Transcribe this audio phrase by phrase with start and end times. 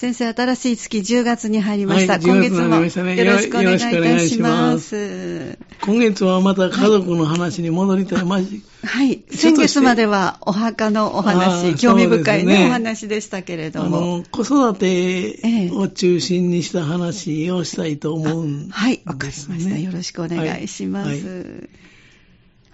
[0.00, 2.14] 先生、新しい月10月に入りました。
[2.14, 4.72] はい今月も10月になりましたねよろしくお願いいたしま。
[4.72, 8.24] ます今月はまた家族の話に戻りたい。
[8.24, 9.22] マジはい。
[9.30, 14.00] 先月まではお墓のおあ話、ー興味深いねお話でしたけれあども。
[14.20, 18.72] の、子育てを中心にした話をしたいと思うんです、ね。
[18.72, 19.78] はい、わかりました。
[19.78, 21.08] よろしくお願いします。
[21.10, 21.68] はいはい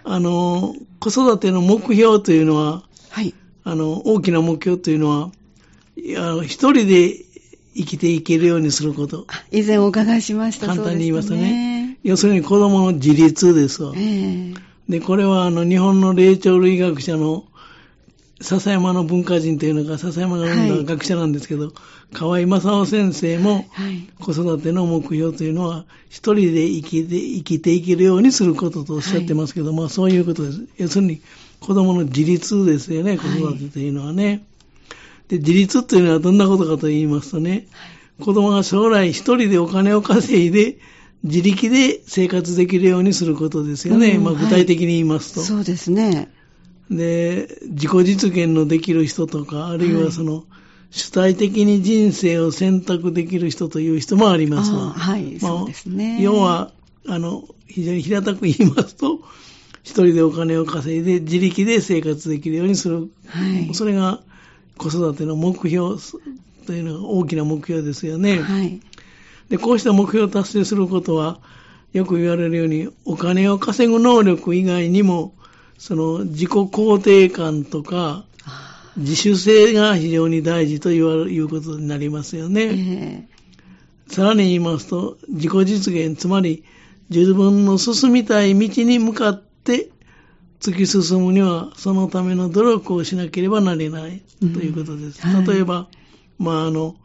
[0.09, 3.33] あの、子育ての目標というのは、はい。
[3.65, 5.31] あの、大きな目標というのは、
[5.97, 7.15] 一人で
[7.75, 9.25] 生きていけるようにすること。
[9.27, 10.67] あ以前お伺いしました。
[10.67, 11.97] 簡単に言いますとね。
[12.03, 13.93] で要するに子供の自立ですわ。
[13.95, 14.53] え
[14.89, 17.43] で、これはあの、日本の霊長類学者の
[18.39, 21.73] 笹山の文化人というのが笹山が生んだ学者なんですけど、
[22.13, 23.65] 河合正夫先生も。
[24.19, 30.67] 子育ての目標というのは一人で生きて生きていけるようにすることとおっしゃってますけど、まあそういうことです。
[30.77, 31.21] 要するに
[31.59, 34.45] 子供の自立ですよね、子はい育てというのはね。
[35.29, 37.67] で、自立というのはどんなことかと言いますとね、
[38.21, 40.77] 子供が将来一人でお金を稼いで
[41.23, 44.11] 自力で生活できるようにすることですよね。
[44.11, 45.41] うんまあ具体的に言いますと。
[45.41, 46.31] そうですね。
[46.89, 50.45] で、自己実現のできる人とか、あるいはその、
[50.89, 54.91] 主体的に人生を選択できる人という人もありますわ。
[54.91, 56.71] はいまあそうですね要は、
[57.07, 59.19] あの、非常に平たく言いますと、
[59.83, 63.09] 一人でお金を稼いで自力で生活できるようにする。
[63.27, 63.73] はい。
[63.73, 64.21] それが
[64.77, 65.95] 子育ての目標
[66.65, 68.41] というのが大きな目標ですよね。
[68.41, 68.79] はい。
[69.49, 71.39] で、こうした目標を達成することは、
[71.93, 75.33] よく言われるように、お金を稼ぐ能力以外にも、
[75.77, 83.27] その自己肯定感とか、あ自主性が非常に大事と言われいうことになりますよーね。
[83.29, 83.37] え
[84.07, 86.63] さらに言いますと、自己実現、つまり
[87.09, 89.89] 自分の進みたい道に向かって
[90.59, 95.21] 突き進むには、そのための努力をしなければなれないということです。
[95.25, 95.87] うんはい例えば、
[96.39, 96.95] まああの、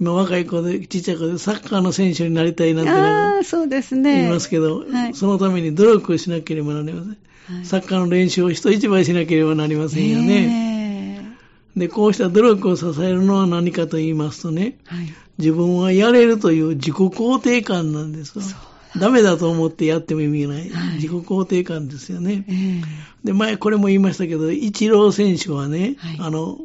[0.00, 4.22] 今若い子で、ちっちゃい子でサッカーの選手になりたいなんてああ、そうですね。
[4.22, 7.08] 言いますけど、はいそのために努力をしなければなりません。
[7.08, 7.18] はい
[7.64, 10.46] サッカーの練習を人一倍しなければなりませんよね。
[10.46, 11.36] ね
[11.76, 14.76] で、こうした努力を支えるのは何かと言いますとね。
[15.38, 18.44] 自分はやれるという自己肯定感なんですよ。
[18.98, 20.68] ダメだと思ってやっても意味がない。
[20.70, 22.44] はい自己肯定感ですよね。
[22.48, 22.82] ええ
[23.24, 26.58] で、前これも言いましたけど、イチロー選手はね、はいあの、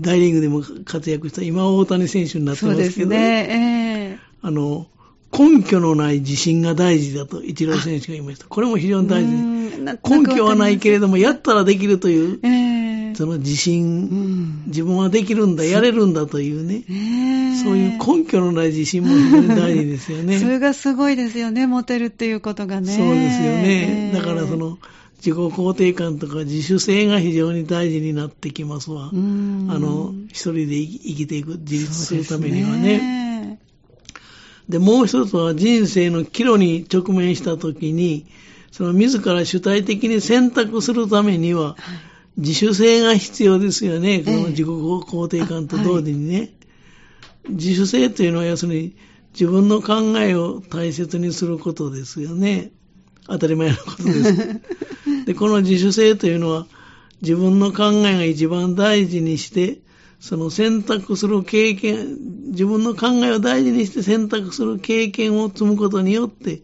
[0.00, 3.16] 大リーグでも活躍した、今大谷選手になってますけど、ね。
[3.16, 4.86] ええあの、
[5.36, 8.46] 根拠のない自信が大事だと、イチロー選手が言いました。
[8.46, 9.32] これも非常に大事
[10.08, 12.75] 根拠はないけれども、やったらできるという、ええ
[13.16, 14.64] その自う信、ん。
[14.66, 20.38] 自分はできるんだ、やれるんだというね、ええそういう根拠のない自信も非常に大事ですよね。
[20.38, 22.94] それがすごいですよね、モテるっていうことがね。
[22.94, 24.10] そうですよね。
[24.12, 24.78] ええだからそ、の、
[25.16, 29.10] 自己肯定感とか自主性が非常に大事になってきますわ。
[29.12, 32.98] うんあの、一人で生きていく、自立するためにはね。
[32.98, 33.58] ね。
[34.68, 38.26] で、もう一つは人生の岐路に直面したときに、
[38.70, 41.76] その自ら主体的に選択するためには、
[42.36, 44.20] 自主性が必要ですよね。
[44.20, 46.50] この自己肯定感と同時にね。
[47.48, 48.96] 自主性というのは要するに
[49.32, 52.72] 自分の考えを大切にすることですよね。
[53.26, 54.60] 当たり前のことです。
[55.26, 56.66] で、この自主性というのは
[57.22, 59.80] 自分の考えが一番大事にして、
[60.20, 62.18] その選択する経験、
[62.48, 66.62] 自分の考えを大事にして選択する経験を積むことによって、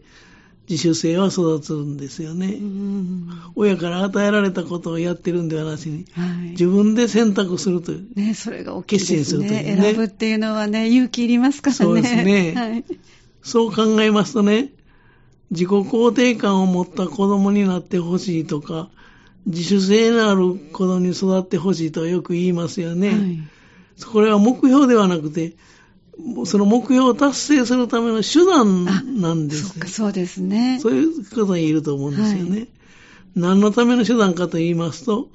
[0.73, 2.47] 自主性は育つんですよね。
[2.47, 6.49] うん親から与えられたことをやってるんではなしに、はい。
[6.51, 8.07] 自分で選択するという。
[8.15, 9.17] ね、それが大きいですね。
[9.19, 11.77] 決心するというね選ぶっていうのはね、勇気いりますからね。
[11.77, 12.83] そうですねはい。
[13.43, 14.71] そう考えますとね、
[15.51, 18.89] 自己肯定感を持った子供になってほしいとか、
[19.45, 23.09] 自主性のある子供に育ってほしいとよく言いますよね。
[23.09, 23.39] はい
[24.11, 25.53] これは目標ではなくて、
[26.45, 28.85] その目標を達成するための手段
[29.19, 30.79] なんですよそっか、そうですね。
[30.79, 32.59] そういうことが言えると思うんですよね。
[32.61, 32.65] は
[33.35, 35.29] 何のための手段かと言いますと、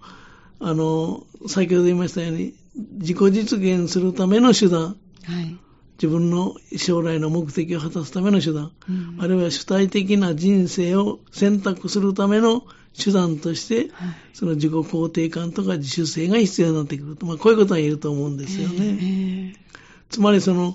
[0.61, 2.55] あの、先ほど言いましたように、
[2.99, 5.57] 自己実現するための手段、はい。
[6.01, 12.63] 自分の将来の目的を果たすための手段、うんあるいは主体的な人生を選択するための
[12.97, 19.53] 手段として、はいその自己肯定感とか自主性が必要になってくると、まあ、こういうことが言えると思うんですよね。
[19.57, 19.68] え
[20.09, 20.75] つまりその、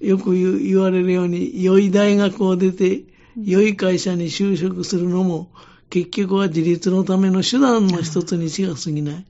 [0.00, 3.02] よく言われるように、良い大学を出て、
[3.42, 5.50] 良い会社に就職するのも、
[5.90, 9.14] 結局は自立のための手段の一つにしか過ぎない。
[9.14, 9.24] はい。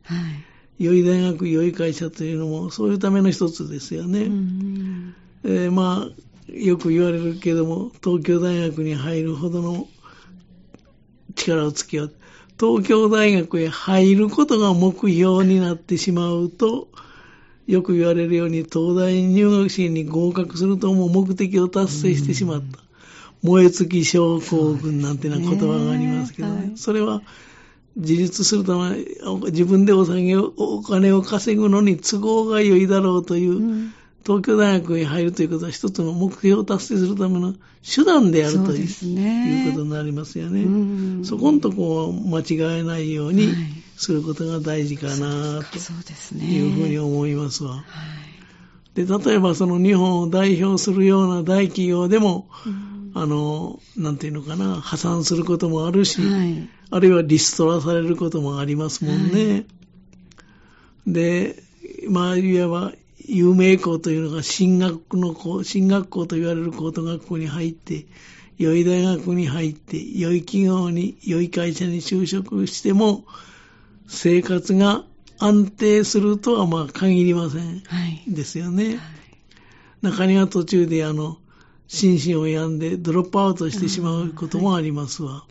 [0.78, 4.22] 良い大学、良い会社というのも、そういうための一つですよね。
[4.22, 5.14] うん
[5.44, 9.88] えーまあ、よく言われるけども、東京大学に入るほどの
[11.34, 12.14] 力をつけよう。
[12.58, 16.88] 東京大学へ入ることが目標になってしまうと、
[17.66, 22.78] よく言われるように、東大入学試験に合格するともう目的を達成してしまった。
[23.42, 26.56] 燃え尽き症候群なんてな言葉がありますけどね。
[26.56, 26.72] はい。
[26.76, 27.22] それは、
[27.96, 29.04] 自立するため、
[29.50, 30.04] 自分でお
[30.82, 33.92] 金を稼ぐのに都合が良いだろうという、うん。
[34.24, 39.66] 東京大学に入るということは一つの目標を達成するための手段であるというね。
[39.66, 40.62] いうことになりますよね。
[40.62, 40.68] う
[41.20, 41.24] ん。
[41.24, 45.78] そこのとこを間違えないようにはいすることが大事かなと。
[46.34, 47.76] いうふうに思いますわ。
[47.76, 47.84] は
[48.94, 49.06] い。
[49.06, 56.68] で、例えばその日本を代表するような大企業でも、うんあの、なんていうのかな、破産することもあるし、はい。
[56.90, 59.64] あるいはリストラされることもありますもんね。
[61.06, 61.56] で、
[62.10, 62.92] まあ、いわば、
[63.24, 68.04] 有名校というのが進学の校、進学校と言われる高等学校に入って、
[68.58, 73.24] 良い大学に入って、良い企業に、良い会社に就職しても、
[74.08, 75.04] 生活が
[75.38, 77.80] 安定するとはまあ限りません。
[77.80, 78.32] はい。
[78.32, 78.98] ですよね。
[80.02, 81.38] 中には途中であの、
[81.88, 85.44] 心身を病んでドロップアウトしてしまうこともありますわ。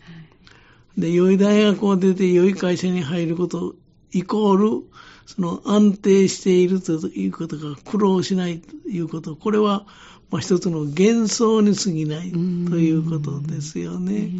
[0.98, 3.74] で、良い大学を出て良い会社に入ること、
[4.12, 4.84] イコール、
[5.26, 9.86] その安定しているということが苦労しないということ、これは、
[10.30, 14.30] まあ一つの幻想に過ぎないということですよね。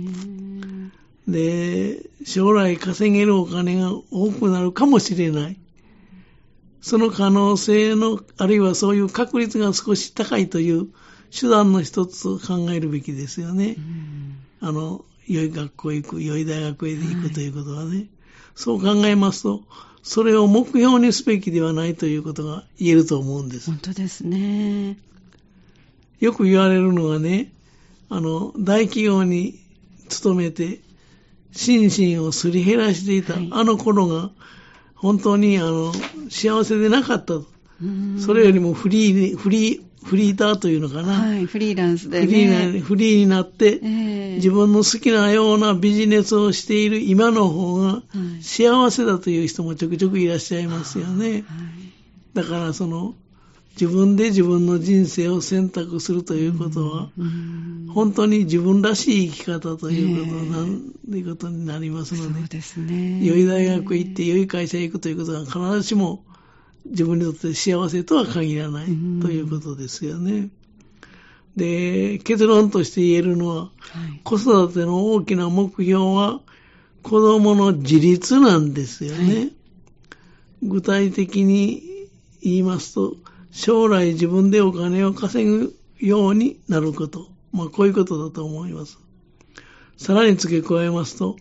[1.29, 5.57] で、将来稼げるお金が多くなるかもしれない。
[6.81, 10.87] その可能性の、あるいはそういう確率が少し高いという
[11.39, 13.77] 手段の一つと考えるべきですよね。
[14.61, 18.07] あの、良い学校へ行く、良い大学へ行くということはね。
[18.55, 19.63] そう考えますと、
[20.03, 23.71] それを目標にすべきではないということが言えると思うんです。
[23.71, 24.97] 本当ですね。
[26.21, 27.53] よく言われるのはね、
[28.09, 29.59] あの、大企業に
[30.09, 30.81] 勤めて、
[31.53, 33.49] 心身をすり減らしていた、はい。
[33.53, 34.31] あの頃が、
[34.95, 35.93] 本当にあの、
[36.31, 37.35] 幸せでなかった
[38.19, 41.15] それよりもフリーに、フリー、フリーターというのかな。
[41.15, 44.35] はい、フリーランスでフリーフリーになって、ええ。
[44.37, 48.03] 自分の好きなようなビジネスをしている今の方がは
[48.39, 48.43] い。
[48.43, 51.33] 幸せだという人もちょくちょくいらっしゃいますよね。
[51.33, 51.45] はい。
[52.35, 53.15] だからその
[53.79, 63.25] 自分で自分の人生を選択するということは、うん本当に自分らしい生き方ということなん、ということになりますのでそう、ですね。
[63.25, 66.23] 良い大学へ行って良い会社へ行くということは必ずしも
[66.85, 70.51] 自分にとって幸せとは限らないうんということですよね。
[71.57, 73.71] で、結論として言えるのは、は
[74.15, 74.21] い。
[74.25, 76.41] 子育ての大きな目標は
[77.03, 79.35] 子供の自立なんですよね。
[79.35, 79.53] はい
[80.63, 81.83] 具体的に
[82.43, 83.17] 言いますと、
[83.51, 87.29] 将来自分でお金を稼ぐようになること。
[87.53, 88.99] まあこういうことだと思います。
[89.97, 91.37] さらに付け加えますと、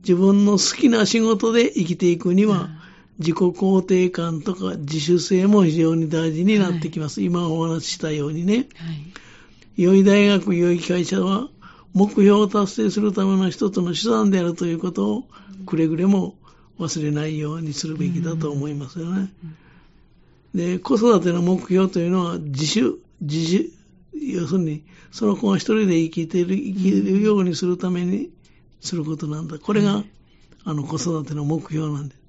[0.00, 2.68] 自分の好きな仕事で生きていくには、
[3.18, 7.22] 自己肯定感とか自主性も非常に大事になってきます。
[7.22, 8.68] 今お話ししたようにね。
[8.76, 9.82] はい。
[9.82, 11.48] 良い大学、良い会社は、
[11.94, 15.24] 目標を達成するための一つの手段であるということを、
[15.64, 16.36] くれぐれも
[16.78, 19.32] 忘れないようにするべきだと思いますよね。
[20.54, 23.72] で、子育ての目標というのは、自主、自主、
[24.14, 28.30] 要するに、その子が一人で生きてる、生きるようにするために
[28.80, 29.58] することなんだ。
[29.58, 30.04] これが、
[30.64, 32.24] あの、子育ての目標なんです。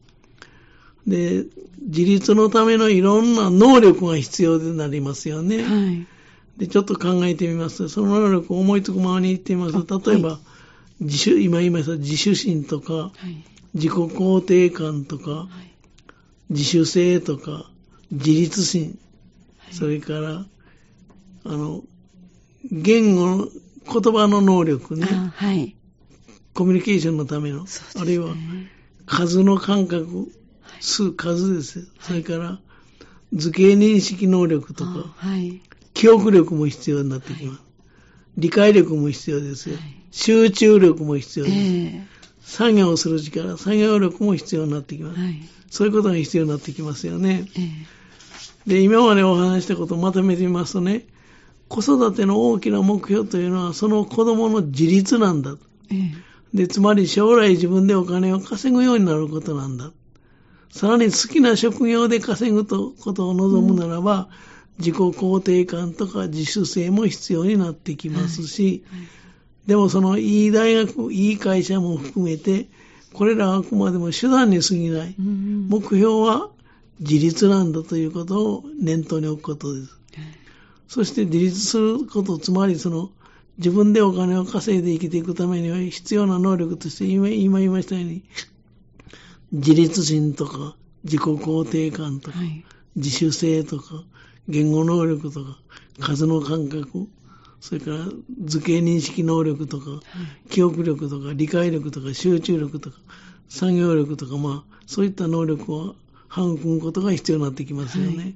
[1.07, 1.45] で、
[1.81, 5.63] 自立のためのいろんな能力が必要になりますよね。
[5.63, 6.07] はい。
[6.57, 10.39] で、ちょっと考えてみますと、その能力を思いつくままに言ってみますと、あ例えば、
[10.99, 13.43] 自主、今言いました自主心とか、はい。
[13.75, 15.75] 自己肯定感とか、はい。
[16.49, 17.69] 自主性とか、
[18.11, 18.97] 自立心、
[19.71, 20.45] それから、
[21.43, 21.83] あの、
[22.71, 23.47] 言語の、
[23.87, 25.75] 言葉の能力ね、あはい。
[26.53, 28.33] コミュニケーションのための、ねあるいは
[29.05, 30.31] 数の感覚、
[30.79, 31.85] 数、数ですよ。
[31.99, 32.59] それから、
[33.33, 35.61] 図形認識能力とか、あはい。
[35.93, 37.61] 記憶力も必要になってきます。
[38.37, 39.75] 理解力も必要ですよ。
[39.75, 41.57] はい集中力も必要です。
[41.57, 42.07] え
[42.41, 45.19] 作業をする力、作業力も必要になってきます。
[45.19, 45.41] えはい。
[45.69, 47.45] そういうことが必要になってきますよね。
[47.57, 47.94] ええ
[48.67, 51.05] で、今までお話したことをまとめてみますとね、
[51.67, 55.55] 子育ての大きな目標というのは、その子供の自立なんだ。
[55.91, 59.91] ええで、つまり将来自分でお金を稼ぐようになることなんだ。
[60.71, 64.29] さらに好きな職業で稼ぐとことを望むならば、
[64.79, 69.01] 自己肯定感とか自主性も必要になってきますし、はい
[69.65, 72.67] でもそのいい大学、いい会社も含めて、
[73.13, 75.15] これらはあくまでも手段に過ぎない。
[75.17, 76.51] うん目標は
[76.99, 79.99] 自立なんだということを念頭に置くことです。
[80.87, 83.09] そして自立すること、つまりその
[83.57, 88.23] 自分でお金を稼いで生きていくためには必要な能力として今今言いましたように、
[89.51, 92.65] 自立心とか自己肯定感とかはい。
[92.95, 94.03] 自主性とか、
[94.47, 95.59] 言語能力とか、
[95.99, 97.09] 数の感覚、
[97.59, 97.97] それから
[98.45, 99.99] 図形認識能力とか、
[100.49, 102.97] 記憶力とか、理解力とか、集中力とか、
[103.49, 105.95] 作業力とか、まあ、そういった能力を
[106.43, 108.17] 育むことが必要になってきますよね。
[108.17, 108.35] はい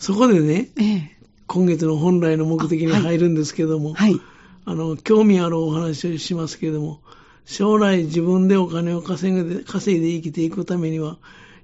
[0.00, 1.16] そこでね、ええ。
[1.46, 4.18] 今月の本来の目的に入るんですけども、はい。
[4.64, 7.02] あの、興味あるお話をしますけれども、
[7.44, 11.18] 将来自分でお金を稼ぐで稼いで生きていくためには、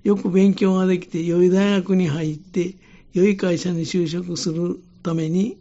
[0.04, 2.74] よく勉強ができて、良い大学に入って、
[3.14, 5.56] 良い会社に就職するために、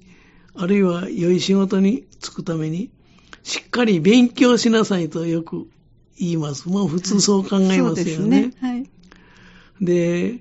[0.54, 2.90] あるいは良い仕事に就くために、
[3.44, 5.66] しっかり勉強しなさいとよく
[6.20, 6.68] 言います。
[6.68, 8.48] まあ普通そう考えますよね。
[8.48, 8.54] ね。
[8.60, 8.90] はい。
[9.82, 10.40] で、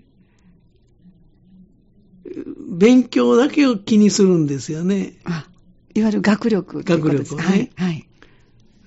[2.68, 5.14] 勉強だけを気にするんですよね。
[5.24, 5.46] あ、
[5.94, 6.82] いわゆる学力。
[6.82, 7.70] 学力をねはい。
[7.76, 8.06] はい。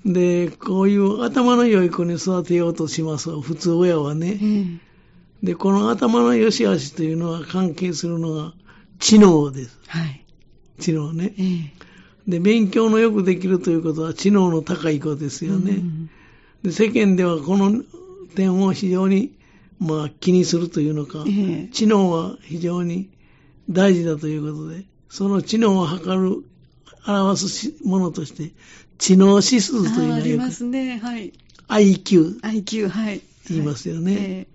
[0.06, 4.39] で、こういう頭の良い子に育てようとします普通親はえね。
[5.44, 5.46] え。
[5.46, 8.54] で、この頭の良し悪しというのは関係するのが
[9.00, 9.80] 知能です。
[9.88, 10.25] はい。
[10.80, 11.34] 知能ね。
[11.38, 12.32] ええ。
[12.32, 15.72] で、勉強のよくできるということは知能の高い子ですよね。
[15.72, 16.10] うん
[16.63, 17.84] で、世間ではこの
[18.36, 19.32] 点を非常に、
[19.79, 23.10] まあ、気にするというのか、ええ知能は非常に
[23.69, 26.43] 大事だということで、その知能を測る、
[27.05, 28.53] 表すしものとして、
[28.98, 31.00] 知能指数というのあありますね。
[31.00, 31.34] はい。
[31.67, 33.22] IQ IQ、はい。
[33.50, 34.48] 言いますよねえ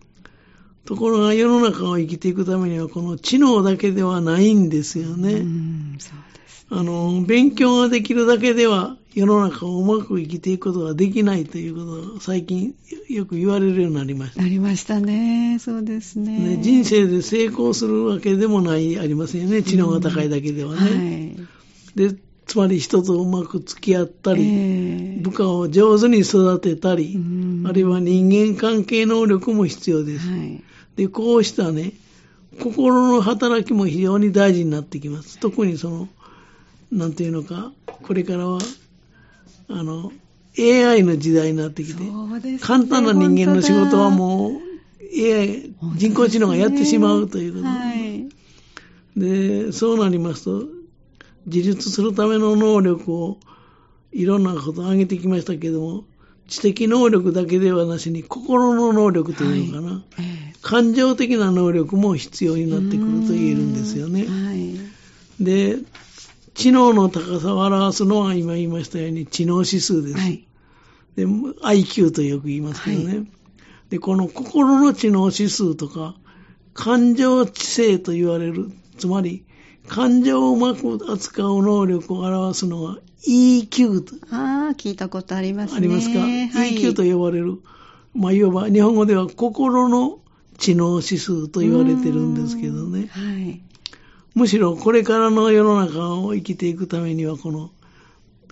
[0.85, 5.33] ところが世の中を生きていくためには、この知能だけではないんですよえね。
[5.35, 6.32] うん、そう。
[6.75, 12.75] あの、勉強ができるだけでは世の中をうまく生きていくことができないということを最近
[13.11, 14.41] よく言われるようになりました。
[14.43, 15.59] なりましたね。
[15.61, 16.57] そうですね。
[16.57, 19.63] ね、人生で成功するわけでもない、ありませんよね。
[19.63, 21.37] 知能が高いだけではね。
[21.95, 24.41] で、つまり人とうまく付き合ったはい。
[24.41, 30.27] り、ええ部下を上手に育てたり、うんあるいは人間関係能力も必要です。
[30.27, 30.63] はい。
[30.97, 31.93] で、こうしたね、
[32.61, 35.39] 心の働きも非常に大事になってきます。
[35.39, 36.09] 特にその、
[36.93, 38.61] なんていうのか、これからは、
[39.69, 40.13] あの、
[40.59, 44.53] AI の時代になってきて、ね簡単な人間の仕事はもう、
[45.01, 47.65] AI、人工知能がやってしまうということ。
[47.65, 48.29] はい。
[49.17, 50.67] で、そうなりますと、
[51.47, 53.39] 自立するための能力を
[54.13, 56.05] いろんなことを挙げてきましたけども、
[56.47, 64.27] 知的能力だけではなしに心の能力というのかな、ええ感情的な能力も必要になってくると言えるんですよね。
[64.27, 65.45] はい。
[65.45, 65.79] で、
[66.55, 70.19] 知能の高さを表すのは今言いましたように知能指数です。
[70.19, 70.47] はい。
[71.17, 73.19] で IQ とよく言いますけどね。
[73.19, 73.25] は
[73.93, 76.17] で、この心の知能指数とか、
[76.73, 79.45] 感情知性と言われる、つまり、
[79.87, 85.77] 感情をうまく扱う能力を表すのは EQ とああ、聞いたことありますね。
[85.77, 87.59] ありますか、はい、?EQ と呼ばれる、
[88.15, 90.21] まあ、いわば日本語では心の
[90.57, 93.09] 知能指数と言われてるんですけどね。
[93.09, 93.61] はい。
[94.35, 97.71] むしろこれからの世の中を生きていくためには、この、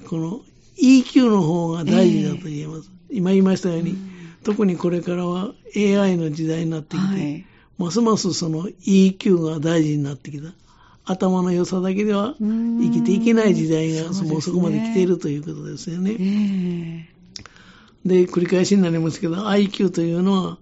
[0.09, 0.41] この
[0.81, 2.91] EQ の方が大事だと言えます。
[3.11, 3.97] 今言いましたように、
[4.45, 7.47] 特にこれからは AI の時代になってきて、はい。
[7.79, 10.53] ますますその EQ が大事になってきた。
[11.07, 16.17] 頭の良さだけではうん生きていけない時代がもうそこまで来ているということですよえね。
[16.21, 17.21] え
[18.05, 20.59] で、繰り返しになりますけど、IQ というのは、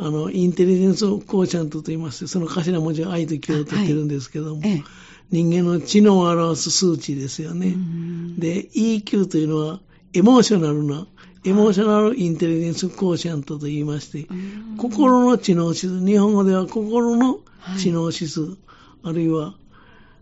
[0.00, 4.82] あの、インテリジェンスコーチャントと言いまして、その頭文字は I と Q を取ってるんですけども、ええ
[5.30, 7.68] 人間の知能を表す数値ですよね。
[7.68, 9.80] うんで、EQ というのは、
[10.14, 11.06] エモーショナルな、
[11.44, 17.40] エモーショナルインテリジェンスコーシャントと言いまして、うん心の知能指数、日本語では心の
[17.78, 18.56] 知能指数、
[19.02, 19.54] あるいは、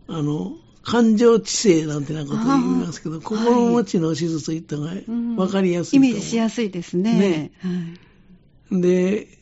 [0.09, 6.12] あの、感情知性なんてなことを言いますけど、心の知能指数といったのがうん分かりやすいとイ思う。
[6.14, 7.18] メージしやすいですね。
[7.18, 8.80] ねはい。
[8.80, 9.36] で、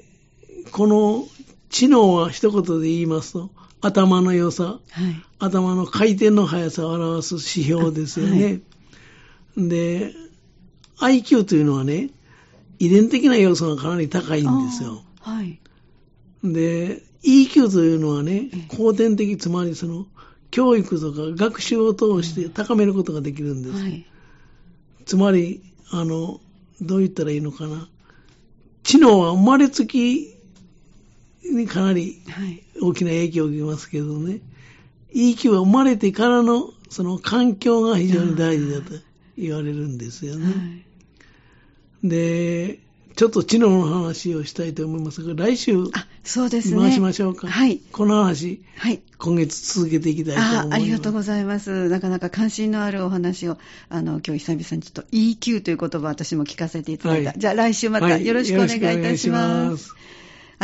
[0.71, 1.27] この
[1.69, 4.81] 知能は一言で言いますと、頭の良さ、はい。
[5.39, 8.61] 頭の回転の速さを表す指標ですよね。
[9.57, 10.15] で、
[10.99, 12.11] IQ というのはね、
[12.79, 15.03] 遺伝的な要素がかなり高いんですよ。
[15.21, 15.61] はい。
[16.43, 20.07] で、EQ というのはね、後天的、つまりその、
[20.51, 23.83] 教育とか学習を通して高めることができるんです。
[23.83, 24.07] はい。
[25.05, 26.41] つまり、あの、
[26.81, 27.89] どう言ったらいいのかな。
[28.83, 30.34] 知能は生まれつき
[31.53, 32.63] にかなりはい。
[32.81, 34.41] 大きな影響を受けますけどね。
[35.15, 38.95] EQ は生まれてからのその環境が非常に大事だと
[39.39, 40.85] 言われるんですよはね。
[42.03, 42.09] い。
[42.09, 42.79] で、
[43.17, 46.81] ちょっと知能の話をしたいと思いますが、来週あ、そうですね。
[46.81, 47.47] 回しましょうか。
[47.47, 47.79] はい。
[47.93, 49.03] この話、はい。
[49.19, 50.69] 今月続けていきたいと思います。
[50.73, 51.89] あありがとうございます。
[51.89, 53.57] なかなか関心のあるお話を、
[53.89, 57.31] あの、今日久々にちょっと EQ という言葉を私も聞かせていただいた。
[57.31, 59.71] はいじゃあ来週またはいよろしくお願いいたしま。
[59.71, 59.95] ますす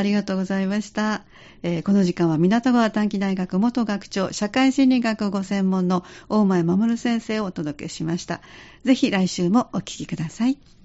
[0.00, 1.24] ありがとうございました。
[1.62, 8.40] えーこの時間は港川短期大学元学長、社会心理学ご専門の大前守先生をお届けしました。
[8.82, 10.79] ぜひ来週もお聞きください。